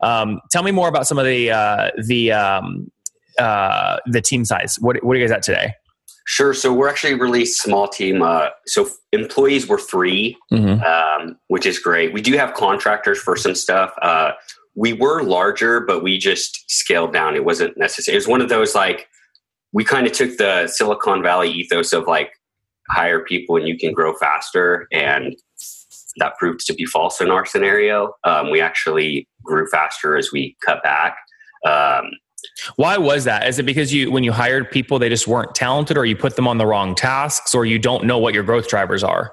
Um, 0.00 0.40
tell 0.50 0.64
me 0.64 0.72
more 0.72 0.88
about 0.88 1.06
some 1.06 1.18
of 1.18 1.24
the 1.24 1.52
uh, 1.52 1.90
the 2.04 2.32
um, 2.32 2.90
uh, 3.38 3.98
the 4.06 4.20
team 4.20 4.44
size. 4.44 4.76
What 4.80 5.02
what 5.04 5.16
are 5.16 5.20
you 5.20 5.26
guys 5.26 5.32
at 5.36 5.42
today? 5.42 5.74
Sure. 6.24 6.54
So 6.54 6.72
we're 6.72 6.88
actually 6.88 7.14
a 7.14 7.18
really 7.18 7.44
small 7.44 7.88
team. 7.88 8.22
Uh, 8.22 8.48
so 8.66 8.88
employees 9.12 9.66
were 9.66 9.78
3 9.78 10.36
mm-hmm. 10.52 10.82
um, 10.82 11.38
which 11.48 11.66
is 11.66 11.78
great. 11.78 12.12
We 12.12 12.22
do 12.22 12.36
have 12.36 12.54
contractors 12.54 13.18
for 13.18 13.36
some 13.36 13.54
stuff. 13.54 13.92
Uh, 14.00 14.32
we 14.74 14.92
were 14.92 15.22
larger, 15.22 15.80
but 15.80 16.02
we 16.02 16.18
just 16.18 16.64
scaled 16.70 17.12
down. 17.12 17.34
It 17.34 17.44
wasn't 17.44 17.76
necessary. 17.76 18.14
It 18.14 18.18
was 18.18 18.28
one 18.28 18.40
of 18.40 18.48
those 18.48 18.74
like 18.74 19.08
we 19.72 19.84
kind 19.84 20.06
of 20.06 20.12
took 20.12 20.36
the 20.36 20.66
Silicon 20.68 21.22
Valley 21.22 21.50
ethos 21.50 21.92
of 21.92 22.06
like 22.06 22.32
hire 22.88 23.24
people 23.24 23.56
and 23.56 23.66
you 23.66 23.76
can 23.78 23.92
grow 23.92 24.14
faster, 24.14 24.86
and 24.92 25.36
that 26.16 26.36
proved 26.38 26.60
to 26.66 26.74
be 26.74 26.84
false 26.84 27.20
in 27.20 27.30
our 27.30 27.46
scenario. 27.46 28.14
Um, 28.24 28.50
we 28.50 28.60
actually 28.60 29.28
grew 29.42 29.66
faster 29.68 30.16
as 30.16 30.30
we 30.32 30.56
cut 30.64 30.82
back. 30.82 31.16
Um, 31.66 32.10
why 32.76 32.96
was 32.96 33.24
that? 33.24 33.46
Is 33.48 33.58
it 33.58 33.64
because 33.64 33.92
you, 33.92 34.10
when 34.10 34.24
you 34.24 34.32
hired 34.32 34.70
people, 34.70 34.98
they 34.98 35.08
just 35.08 35.26
weren't 35.26 35.54
talented, 35.54 35.96
or 35.96 36.04
you 36.04 36.16
put 36.16 36.36
them 36.36 36.48
on 36.48 36.58
the 36.58 36.66
wrong 36.66 36.94
tasks, 36.94 37.54
or 37.54 37.64
you 37.64 37.78
don't 37.78 38.04
know 38.04 38.18
what 38.18 38.34
your 38.34 38.42
growth 38.42 38.68
drivers 38.68 39.02
are? 39.02 39.32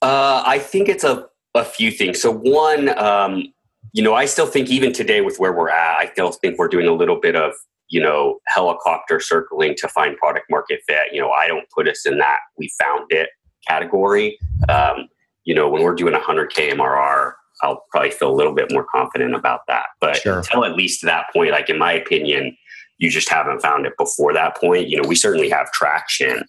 Uh, 0.00 0.42
I 0.44 0.58
think 0.58 0.88
it's 0.88 1.04
a, 1.04 1.26
a 1.54 1.64
few 1.64 1.90
things. 1.90 2.20
So 2.20 2.32
one, 2.32 2.96
um, 2.98 3.52
you 3.92 4.02
know, 4.02 4.14
I 4.14 4.24
still 4.24 4.46
think 4.46 4.70
even 4.70 4.92
today 4.92 5.20
with 5.20 5.38
where 5.38 5.52
we're 5.52 5.70
at, 5.70 5.98
I 5.98 6.10
still 6.12 6.32
think 6.32 6.58
we're 6.58 6.68
doing 6.68 6.86
a 6.86 6.92
little 6.92 7.20
bit 7.20 7.36
of 7.36 7.52
you 7.88 8.00
know 8.00 8.38
helicopter 8.48 9.20
circling 9.20 9.74
to 9.76 9.88
find 9.88 10.16
product 10.16 10.46
market 10.50 10.80
fit. 10.88 11.12
You 11.12 11.20
know, 11.20 11.30
I 11.30 11.46
don't 11.46 11.68
put 11.70 11.88
us 11.88 12.06
in 12.06 12.18
that 12.18 12.38
we 12.58 12.70
found 12.80 13.06
it 13.10 13.28
category. 13.68 14.38
Um, 14.68 15.08
you 15.44 15.54
know, 15.54 15.68
when 15.68 15.82
we're 15.82 15.94
doing 15.94 16.14
100k 16.14 16.72
MRR, 16.72 17.32
I'll 17.62 17.84
probably 17.90 18.10
feel 18.10 18.30
a 18.30 18.34
little 18.34 18.54
bit 18.54 18.72
more 18.72 18.84
confident 18.84 19.34
about 19.34 19.60
that. 19.68 19.86
But 20.00 20.16
sure. 20.16 20.38
until 20.38 20.64
at 20.64 20.74
least 20.74 21.02
that 21.02 21.26
point, 21.32 21.52
like 21.52 21.70
in 21.70 21.78
my 21.78 21.92
opinion, 21.92 22.56
you 22.98 23.10
just 23.10 23.28
haven't 23.28 23.60
found 23.60 23.86
it 23.86 23.94
before 23.98 24.32
that 24.32 24.56
point. 24.56 24.88
You 24.88 25.00
know, 25.00 25.08
we 25.08 25.14
certainly 25.14 25.48
have 25.50 25.70
traction. 25.72 26.44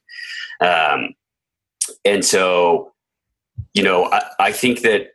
Um, 0.61 1.09
and 2.05 2.23
so, 2.23 2.93
you 3.73 3.83
know, 3.83 4.05
I, 4.11 4.23
I 4.39 4.51
think 4.51 4.81
that 4.81 5.11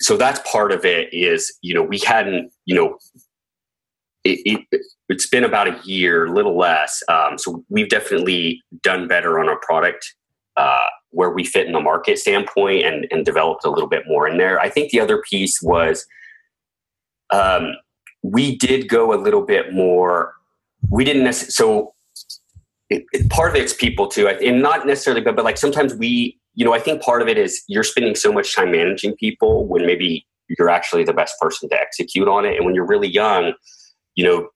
so 0.00 0.16
that's 0.16 0.40
part 0.50 0.72
of 0.72 0.84
it 0.84 1.12
is, 1.12 1.56
you 1.62 1.74
know, 1.74 1.82
we 1.82 1.98
hadn't, 1.98 2.52
you 2.64 2.74
know, 2.74 2.98
it, 4.24 4.66
it, 4.70 4.82
has 5.10 5.26
been 5.26 5.44
about 5.44 5.68
a 5.68 5.80
year, 5.84 6.26
a 6.26 6.32
little 6.32 6.56
less. 6.56 7.02
Um, 7.08 7.38
so 7.38 7.64
we've 7.70 7.88
definitely 7.88 8.62
done 8.82 9.08
better 9.08 9.38
on 9.38 9.48
our 9.48 9.58
product 9.60 10.14
uh, 10.56 10.86
where 11.10 11.30
we 11.30 11.44
fit 11.44 11.66
in 11.66 11.72
the 11.72 11.80
market 11.80 12.18
standpoint 12.18 12.84
and, 12.84 13.06
and 13.10 13.24
developed 13.24 13.64
a 13.64 13.70
little 13.70 13.88
bit 13.88 14.04
more 14.06 14.28
in 14.28 14.36
there. 14.38 14.60
I 14.60 14.68
think 14.68 14.90
the 14.90 15.00
other 15.00 15.22
piece 15.28 15.60
was 15.62 16.06
um, 17.30 17.72
we 18.22 18.56
did 18.56 18.88
go 18.88 19.12
a 19.14 19.20
little 19.20 19.44
bit 19.44 19.72
more. 19.72 20.34
We 20.90 21.04
didn't 21.04 21.24
necessarily, 21.24 21.52
so 21.52 21.94
it, 22.90 23.04
it, 23.12 23.30
part 23.30 23.50
of 23.50 23.56
it's 23.56 23.72
people 23.72 24.08
too, 24.08 24.28
and 24.28 24.62
not 24.62 24.86
necessarily, 24.86 25.22
but, 25.22 25.36
but 25.36 25.44
like 25.44 25.58
sometimes 25.58 25.94
we, 25.94 26.38
you 26.54 26.64
know, 26.64 26.74
I 26.74 26.78
think 26.78 27.02
part 27.02 27.22
of 27.22 27.28
it 27.28 27.38
is 27.38 27.62
you're 27.68 27.84
spending 27.84 28.14
so 28.14 28.32
much 28.32 28.54
time 28.54 28.72
managing 28.72 29.14
people 29.16 29.66
when 29.66 29.86
maybe 29.86 30.26
you're 30.58 30.70
actually 30.70 31.04
the 31.04 31.12
best 31.12 31.34
person 31.40 31.68
to 31.68 31.80
execute 31.80 32.28
on 32.28 32.44
it. 32.44 32.56
And 32.56 32.64
when 32.64 32.74
you're 32.74 32.86
really 32.86 33.08
young, 33.08 33.52
you 34.14 34.24
know, 34.24 34.48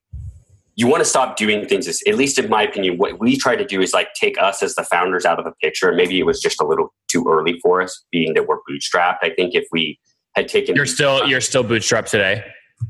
you 0.75 0.87
want 0.87 1.01
to 1.01 1.05
stop 1.05 1.35
doing 1.35 1.67
things 1.67 1.87
as, 1.87 2.01
at 2.07 2.15
least 2.15 2.39
in 2.39 2.49
my 2.49 2.63
opinion 2.63 2.97
what 2.97 3.19
we 3.19 3.37
try 3.37 3.55
to 3.55 3.65
do 3.65 3.81
is 3.81 3.93
like 3.93 4.13
take 4.13 4.41
us 4.41 4.63
as 4.63 4.75
the 4.75 4.83
founders 4.83 5.25
out 5.25 5.39
of 5.39 5.45
the 5.45 5.51
picture. 5.61 5.93
Maybe 5.93 6.19
it 6.19 6.25
was 6.25 6.41
just 6.41 6.61
a 6.61 6.65
little 6.65 6.93
too 7.07 7.25
early 7.27 7.59
for 7.61 7.81
us 7.81 8.03
being 8.11 8.33
that 8.33 8.47
we're 8.47 8.59
bootstrapped. 8.69 9.17
I 9.21 9.29
think 9.29 9.53
if 9.55 9.65
we 9.71 9.99
had 10.35 10.47
taken 10.47 10.75
you're 10.75 10.85
still 10.85 11.27
you're 11.27 11.41
still 11.41 11.63
bootstrapped 11.63 12.09
today? 12.09 12.43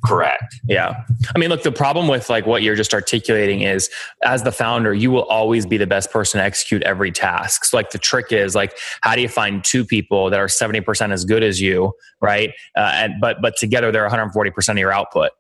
Correct. 0.06 0.56
Yeah. 0.68 1.04
I 1.36 1.40
mean 1.40 1.50
look 1.50 1.64
the 1.64 1.72
problem 1.72 2.08
with 2.08 2.30
like 2.30 2.46
what 2.46 2.64
you're 2.64 2.76
just 2.76 2.94
articulating 2.94 3.62
is 3.62 3.90
as 4.24 4.44
the 4.44 4.52
founder 4.52 4.94
you 4.94 5.12
will 5.12 5.26
always 5.26 5.66
be 5.66 5.78
the 5.78 5.86
best 5.86 6.10
person 6.10 6.40
to 6.40 6.44
execute 6.44 6.82
every 6.84 7.12
task. 7.12 7.66
So 7.66 7.78
like 7.78 7.92
the 7.92 8.00
trick 8.00 8.32
is 8.32 8.56
like 8.56 8.78
how 9.02 9.14
do 9.16 9.22
you 9.22 9.30
find 9.30 9.64
two 9.64 9.86
people 9.86 10.30
that 10.30 10.40
are 10.40 10.48
70% 10.48 11.12
as 11.12 11.26
good 11.26 11.44
as 11.44 11.60
you 11.60 11.94
right? 12.22 12.52
Uh, 12.78 12.92
and 12.94 13.14
but 13.20 13.42
but 13.42 13.58
together 13.58 13.92
they're 13.92 14.08
140% 14.08 14.70
of 14.70 14.78
your 14.78 14.94
output 14.94 15.32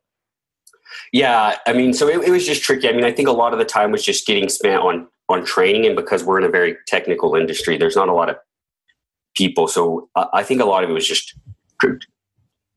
yeah, 1.11 1.57
I 1.67 1.73
mean, 1.73 1.93
so 1.93 2.07
it, 2.07 2.27
it, 2.27 2.31
was 2.31 2.45
just 2.45 2.63
tricky. 2.63 2.89
I 2.89 2.91
mean, 2.91 3.03
I 3.03 3.11
think 3.11 3.27
a 3.27 3.33
lot 3.33 3.53
of 3.53 3.59
the 3.59 3.65
time 3.65 3.91
was 3.91 4.03
just 4.03 4.25
getting 4.25 4.49
spent 4.49 4.81
on 4.81 5.07
on 5.29 5.45
training, 5.45 5.85
and 5.85 5.95
because 5.95 6.23
we're 6.23 6.37
in 6.37 6.43
a 6.43 6.49
very 6.49 6.75
technical 6.87 7.35
industry, 7.35 7.77
there's 7.77 7.95
not 7.95 8.09
a 8.09 8.13
lot 8.13 8.29
of 8.29 8.37
people. 9.35 9.67
So 9.67 10.09
I 10.15 10.43
think 10.43 10.61
a 10.61 10.65
lot 10.65 10.83
of 10.83 10.89
it 10.89 10.93
was 10.93 11.07
just 11.07 11.35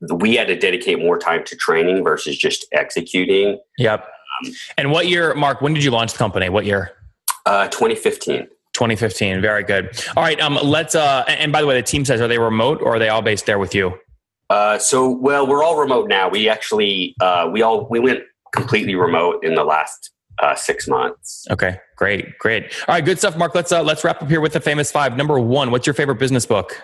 we 0.09 0.35
had 0.35 0.47
to 0.47 0.55
dedicate 0.55 0.99
more 0.99 1.17
time 1.17 1.43
to 1.45 1.55
training 1.55 2.03
versus 2.03 2.37
just 2.37 2.65
executing. 2.71 3.59
Yep. 3.77 4.03
Um, 4.03 4.53
and 4.77 4.91
what 4.91 5.07
year, 5.07 5.33
Mark? 5.33 5.61
When 5.61 5.73
did 5.73 5.83
you 5.83 5.91
launch 5.91 6.11
the 6.11 6.17
company? 6.17 6.49
What 6.49 6.65
year? 6.65 6.91
Uh, 7.45 7.67
2015. 7.69 8.47
2015. 8.73 9.41
Very 9.41 9.63
good. 9.63 9.89
All 10.15 10.23
right. 10.23 10.39
Um, 10.39 10.59
let's. 10.61 10.93
Uh, 10.93 11.23
and 11.27 11.51
by 11.51 11.61
the 11.61 11.67
way, 11.67 11.75
the 11.75 11.81
team 11.81 12.05
says, 12.05 12.21
are 12.21 12.27
they 12.27 12.37
remote 12.37 12.81
or 12.81 12.95
are 12.95 12.99
they 12.99 13.09
all 13.09 13.21
based 13.21 13.45
there 13.45 13.57
with 13.57 13.73
you? 13.73 13.97
Uh, 14.49 14.77
so, 14.77 15.09
well, 15.09 15.45
we're 15.45 15.63
all 15.63 15.77
remote 15.77 16.07
now. 16.07 16.29
We 16.29 16.47
actually, 16.47 17.15
uh, 17.19 17.49
we 17.51 17.61
all, 17.61 17.87
we 17.89 17.99
went 17.99 18.23
completely 18.53 18.95
remote 18.95 19.43
in 19.43 19.55
the 19.55 19.63
last 19.63 20.11
uh, 20.39 20.55
six 20.55 20.87
months. 20.87 21.45
Okay, 21.51 21.79
great, 21.95 22.37
great. 22.39 22.63
All 22.87 22.95
right, 22.95 23.03
good 23.03 23.19
stuff, 23.19 23.37
Mark. 23.37 23.55
Let's 23.55 23.71
uh, 23.71 23.83
let's 23.83 24.03
wrap 24.03 24.21
up 24.21 24.29
here 24.29 24.41
with 24.41 24.53
the 24.53 24.61
famous 24.61 24.91
five. 24.91 25.17
Number 25.17 25.39
one, 25.39 25.71
what's 25.71 25.87
your 25.87 25.93
favorite 25.93 26.19
business 26.19 26.45
book? 26.45 26.81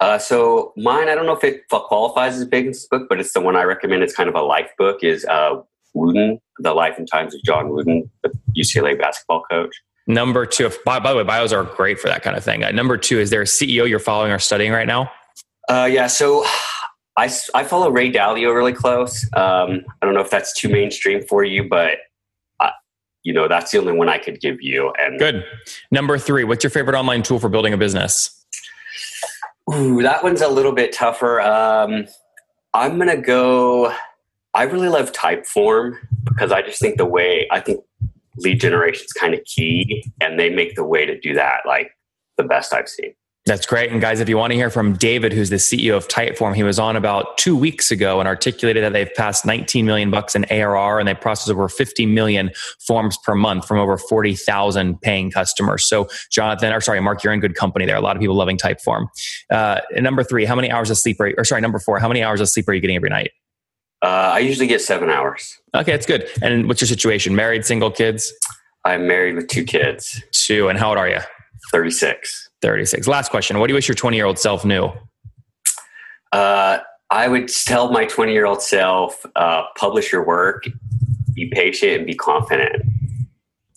Uh, 0.00 0.18
so 0.18 0.72
mine, 0.76 1.08
I 1.08 1.14
don't 1.14 1.26
know 1.26 1.36
if 1.36 1.44
it 1.44 1.68
qualifies 1.68 2.34
as 2.34 2.42
a 2.42 2.46
business 2.46 2.86
book, 2.86 3.08
but 3.08 3.20
it's 3.20 3.32
the 3.32 3.40
one 3.40 3.56
I 3.56 3.64
recommend. 3.64 4.02
It's 4.02 4.14
kind 4.14 4.28
of 4.28 4.34
a 4.34 4.42
life 4.42 4.70
book. 4.78 5.02
Is 5.02 5.24
uh, 5.26 5.60
Wooden, 5.94 6.40
The 6.58 6.72
Life 6.72 6.98
and 6.98 7.08
Times 7.10 7.34
of 7.34 7.42
John 7.42 7.70
Wooden, 7.70 8.10
the 8.22 8.32
UCLA 8.56 8.98
basketball 8.98 9.42
coach. 9.50 9.74
Number 10.06 10.46
two, 10.46 10.66
if, 10.66 10.82
by, 10.84 10.98
by 11.00 11.10
the 11.10 11.18
way, 11.18 11.24
bios 11.24 11.52
are 11.52 11.64
great 11.64 12.00
for 12.00 12.08
that 12.08 12.22
kind 12.22 12.36
of 12.36 12.42
thing. 12.42 12.64
Uh, 12.64 12.70
number 12.70 12.96
two, 12.96 13.18
is 13.18 13.28
there 13.28 13.42
a 13.42 13.44
CEO 13.44 13.86
you're 13.86 13.98
following 13.98 14.32
or 14.32 14.38
studying 14.38 14.72
right 14.72 14.86
now? 14.86 15.10
Uh, 15.68 15.86
yeah, 15.90 16.06
so 16.06 16.46
I, 17.18 17.28
I 17.52 17.64
follow 17.64 17.90
Ray 17.90 18.12
Dalio 18.12 18.54
really 18.54 18.72
close. 18.72 19.24
Um, 19.34 19.84
I 20.00 20.06
don't 20.06 20.14
know 20.14 20.20
if 20.20 20.30
that's 20.30 20.52
too 20.54 20.68
mainstream 20.68 21.20
for 21.26 21.42
you, 21.42 21.68
but 21.68 21.98
uh, 22.60 22.70
you 23.24 23.32
know 23.32 23.48
that's 23.48 23.72
the 23.72 23.78
only 23.78 23.92
one 23.92 24.08
I 24.08 24.18
could 24.18 24.40
give 24.40 24.62
you. 24.62 24.92
And 25.00 25.18
good. 25.18 25.44
Number 25.90 26.16
three, 26.16 26.44
what's 26.44 26.62
your 26.62 26.70
favorite 26.70 26.96
online 26.96 27.24
tool 27.24 27.40
for 27.40 27.48
building 27.48 27.72
a 27.72 27.76
business? 27.76 28.46
Ooh, 29.74 30.00
that 30.02 30.22
one's 30.22 30.40
a 30.40 30.48
little 30.48 30.72
bit 30.72 30.92
tougher. 30.92 31.40
Um, 31.40 32.06
I'm 32.72 32.98
gonna 32.98 33.20
go. 33.20 33.92
I 34.54 34.62
really 34.62 34.88
love 34.88 35.10
Typeform 35.10 35.96
because 36.24 36.52
I 36.52 36.62
just 36.62 36.80
think 36.80 36.98
the 36.98 37.04
way 37.04 37.48
I 37.50 37.58
think 37.58 37.84
lead 38.36 38.60
generation 38.60 39.04
is 39.04 39.12
kind 39.12 39.34
of 39.34 39.44
key, 39.44 40.04
and 40.20 40.38
they 40.38 40.50
make 40.50 40.76
the 40.76 40.84
way 40.84 41.04
to 41.04 41.18
do 41.18 41.34
that 41.34 41.62
like 41.66 41.90
the 42.36 42.44
best 42.44 42.72
I've 42.72 42.88
seen. 42.88 43.14
That's 43.48 43.64
great. 43.64 43.90
And 43.90 43.98
guys, 43.98 44.20
if 44.20 44.28
you 44.28 44.36
want 44.36 44.50
to 44.50 44.56
hear 44.56 44.68
from 44.68 44.92
David, 44.92 45.32
who's 45.32 45.48
the 45.48 45.56
CEO 45.56 45.96
of 45.96 46.06
Typeform, 46.06 46.54
he 46.54 46.62
was 46.62 46.78
on 46.78 46.96
about 46.96 47.38
two 47.38 47.56
weeks 47.56 47.90
ago 47.90 48.20
and 48.20 48.28
articulated 48.28 48.84
that 48.84 48.92
they've 48.92 49.12
passed 49.14 49.46
19 49.46 49.86
million 49.86 50.10
bucks 50.10 50.36
in 50.36 50.44
ARR 50.50 50.98
and 50.98 51.08
they 51.08 51.14
process 51.14 51.48
over 51.48 51.66
50 51.66 52.04
million 52.04 52.50
forms 52.78 53.16
per 53.16 53.34
month 53.34 53.66
from 53.66 53.78
over 53.78 53.96
40,000 53.96 55.00
paying 55.00 55.30
customers. 55.30 55.88
So, 55.88 56.08
Jonathan, 56.30 56.74
or 56.74 56.82
sorry, 56.82 57.00
Mark, 57.00 57.24
you're 57.24 57.32
in 57.32 57.40
good 57.40 57.54
company 57.54 57.86
there. 57.86 57.96
A 57.96 58.02
lot 58.02 58.16
of 58.16 58.20
people 58.20 58.36
loving 58.36 58.58
Typeform. 58.58 59.06
Uh, 59.50 59.80
number 59.92 60.22
three, 60.22 60.44
how 60.44 60.54
many 60.54 60.70
hours 60.70 60.90
of 60.90 60.98
sleep 60.98 61.18
are 61.18 61.28
you, 61.28 61.34
or 61.38 61.44
sorry, 61.44 61.62
number 61.62 61.78
four, 61.78 61.98
how 61.98 62.08
many 62.08 62.22
hours 62.22 62.42
of 62.42 62.50
sleep 62.50 62.68
are 62.68 62.74
you 62.74 62.82
getting 62.82 62.96
every 62.96 63.08
night? 63.08 63.30
Uh, 64.02 64.32
I 64.34 64.40
usually 64.40 64.66
get 64.66 64.82
seven 64.82 65.08
hours. 65.08 65.56
Okay, 65.74 65.92
that's 65.92 66.06
good. 66.06 66.28
And 66.42 66.68
what's 66.68 66.82
your 66.82 66.88
situation? 66.88 67.34
Married, 67.34 67.64
single, 67.64 67.90
kids? 67.90 68.30
I'm 68.84 69.08
married 69.08 69.36
with 69.36 69.48
two 69.48 69.64
kids. 69.64 70.22
Two. 70.32 70.68
And 70.68 70.78
how 70.78 70.90
old 70.90 70.98
are 70.98 71.08
you? 71.08 71.20
36. 71.72 72.47
36. 72.62 73.06
Last 73.06 73.30
question. 73.30 73.58
What 73.58 73.66
do 73.66 73.72
you 73.72 73.76
wish 73.76 73.88
your 73.88 73.94
20 73.94 74.16
year 74.16 74.26
old 74.26 74.38
self 74.38 74.64
knew? 74.64 74.90
Uh, 76.32 76.78
I 77.10 77.28
would 77.28 77.48
tell 77.48 77.90
my 77.90 78.04
20 78.04 78.32
year 78.32 78.46
old 78.46 78.62
self 78.62 79.24
uh, 79.36 79.62
publish 79.76 80.12
your 80.12 80.24
work, 80.26 80.64
be 81.34 81.50
patient, 81.52 81.92
and 81.92 82.06
be 82.06 82.14
confident. 82.14 82.82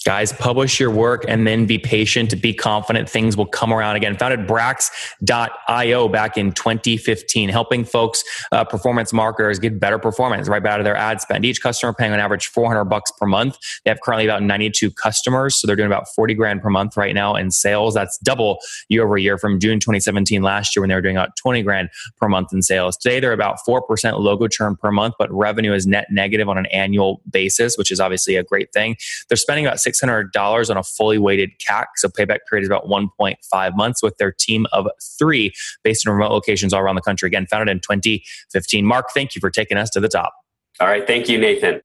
Guys, 0.03 0.33
publish 0.33 0.79
your 0.79 0.89
work 0.89 1.23
and 1.27 1.45
then 1.45 1.67
be 1.67 1.77
patient, 1.77 2.41
be 2.41 2.55
confident 2.55 3.07
things 3.07 3.37
will 3.37 3.45
come 3.45 3.71
around 3.71 3.95
again. 3.95 4.17
Founded 4.17 4.47
Brax.io 4.47 6.07
back 6.07 6.37
in 6.37 6.51
2015, 6.53 7.49
helping 7.49 7.85
folks, 7.85 8.23
uh, 8.51 8.63
performance 8.63 9.13
marketers 9.13 9.59
get 9.59 9.79
better 9.79 9.99
performance 9.99 10.49
right 10.49 10.65
out 10.65 10.79
of 10.79 10.85
their 10.85 10.95
ad 10.95 11.21
spend. 11.21 11.45
Each 11.45 11.61
customer 11.61 11.93
paying 11.93 12.13
on 12.13 12.19
average 12.19 12.47
400 12.47 12.85
bucks 12.85 13.11
per 13.11 13.27
month. 13.27 13.59
They 13.85 13.91
have 13.91 14.01
currently 14.01 14.25
about 14.25 14.41
92 14.41 14.89
customers. 14.89 15.55
So 15.55 15.67
they're 15.67 15.75
doing 15.75 15.85
about 15.85 16.07
40 16.07 16.33
grand 16.33 16.63
per 16.63 16.71
month 16.71 16.97
right 16.97 17.13
now 17.13 17.35
in 17.35 17.51
sales. 17.51 17.93
That's 17.93 18.17
double 18.19 18.57
year 18.89 19.03
over 19.03 19.19
year 19.19 19.37
from 19.37 19.59
June 19.59 19.79
2017 19.79 20.41
last 20.41 20.75
year 20.75 20.81
when 20.81 20.89
they 20.89 20.95
were 20.95 21.01
doing 21.01 21.17
about 21.17 21.35
20 21.35 21.61
grand 21.61 21.89
per 22.17 22.27
month 22.27 22.51
in 22.53 22.63
sales. 22.63 22.97
Today 22.97 23.19
they're 23.19 23.33
about 23.33 23.59
4% 23.67 24.19
logo 24.19 24.47
churn 24.47 24.77
per 24.77 24.91
month, 24.91 25.13
but 25.19 25.31
revenue 25.31 25.73
is 25.73 25.85
net 25.85 26.07
negative 26.09 26.49
on 26.49 26.57
an 26.57 26.65
annual 26.67 27.21
basis, 27.29 27.77
which 27.77 27.91
is 27.91 27.99
obviously 27.99 28.35
a 28.35 28.43
great 28.43 28.73
thing. 28.73 28.95
They're 29.29 29.37
spending 29.37 29.67
about 29.67 29.79
$600 29.93 30.69
on 30.69 30.77
a 30.77 30.83
fully 30.83 31.17
weighted 31.17 31.51
CAC. 31.59 31.85
So 31.97 32.09
payback 32.09 32.39
period 32.49 32.63
is 32.63 32.69
about 32.69 32.87
1.5 32.87 33.75
months 33.75 34.03
with 34.03 34.17
their 34.17 34.31
team 34.31 34.65
of 34.71 34.87
three 35.17 35.53
based 35.83 36.05
in 36.05 36.11
remote 36.11 36.31
locations 36.31 36.73
all 36.73 36.81
around 36.81 36.95
the 36.95 37.01
country. 37.01 37.27
Again, 37.27 37.47
founded 37.47 37.69
in 37.69 37.79
2015. 37.79 38.85
Mark, 38.85 39.07
thank 39.13 39.35
you 39.35 39.39
for 39.39 39.49
taking 39.49 39.77
us 39.77 39.89
to 39.91 39.99
the 39.99 40.09
top. 40.09 40.33
All 40.79 40.87
right. 40.87 41.05
Thank 41.05 41.29
you, 41.29 41.37
Nathan. 41.37 41.81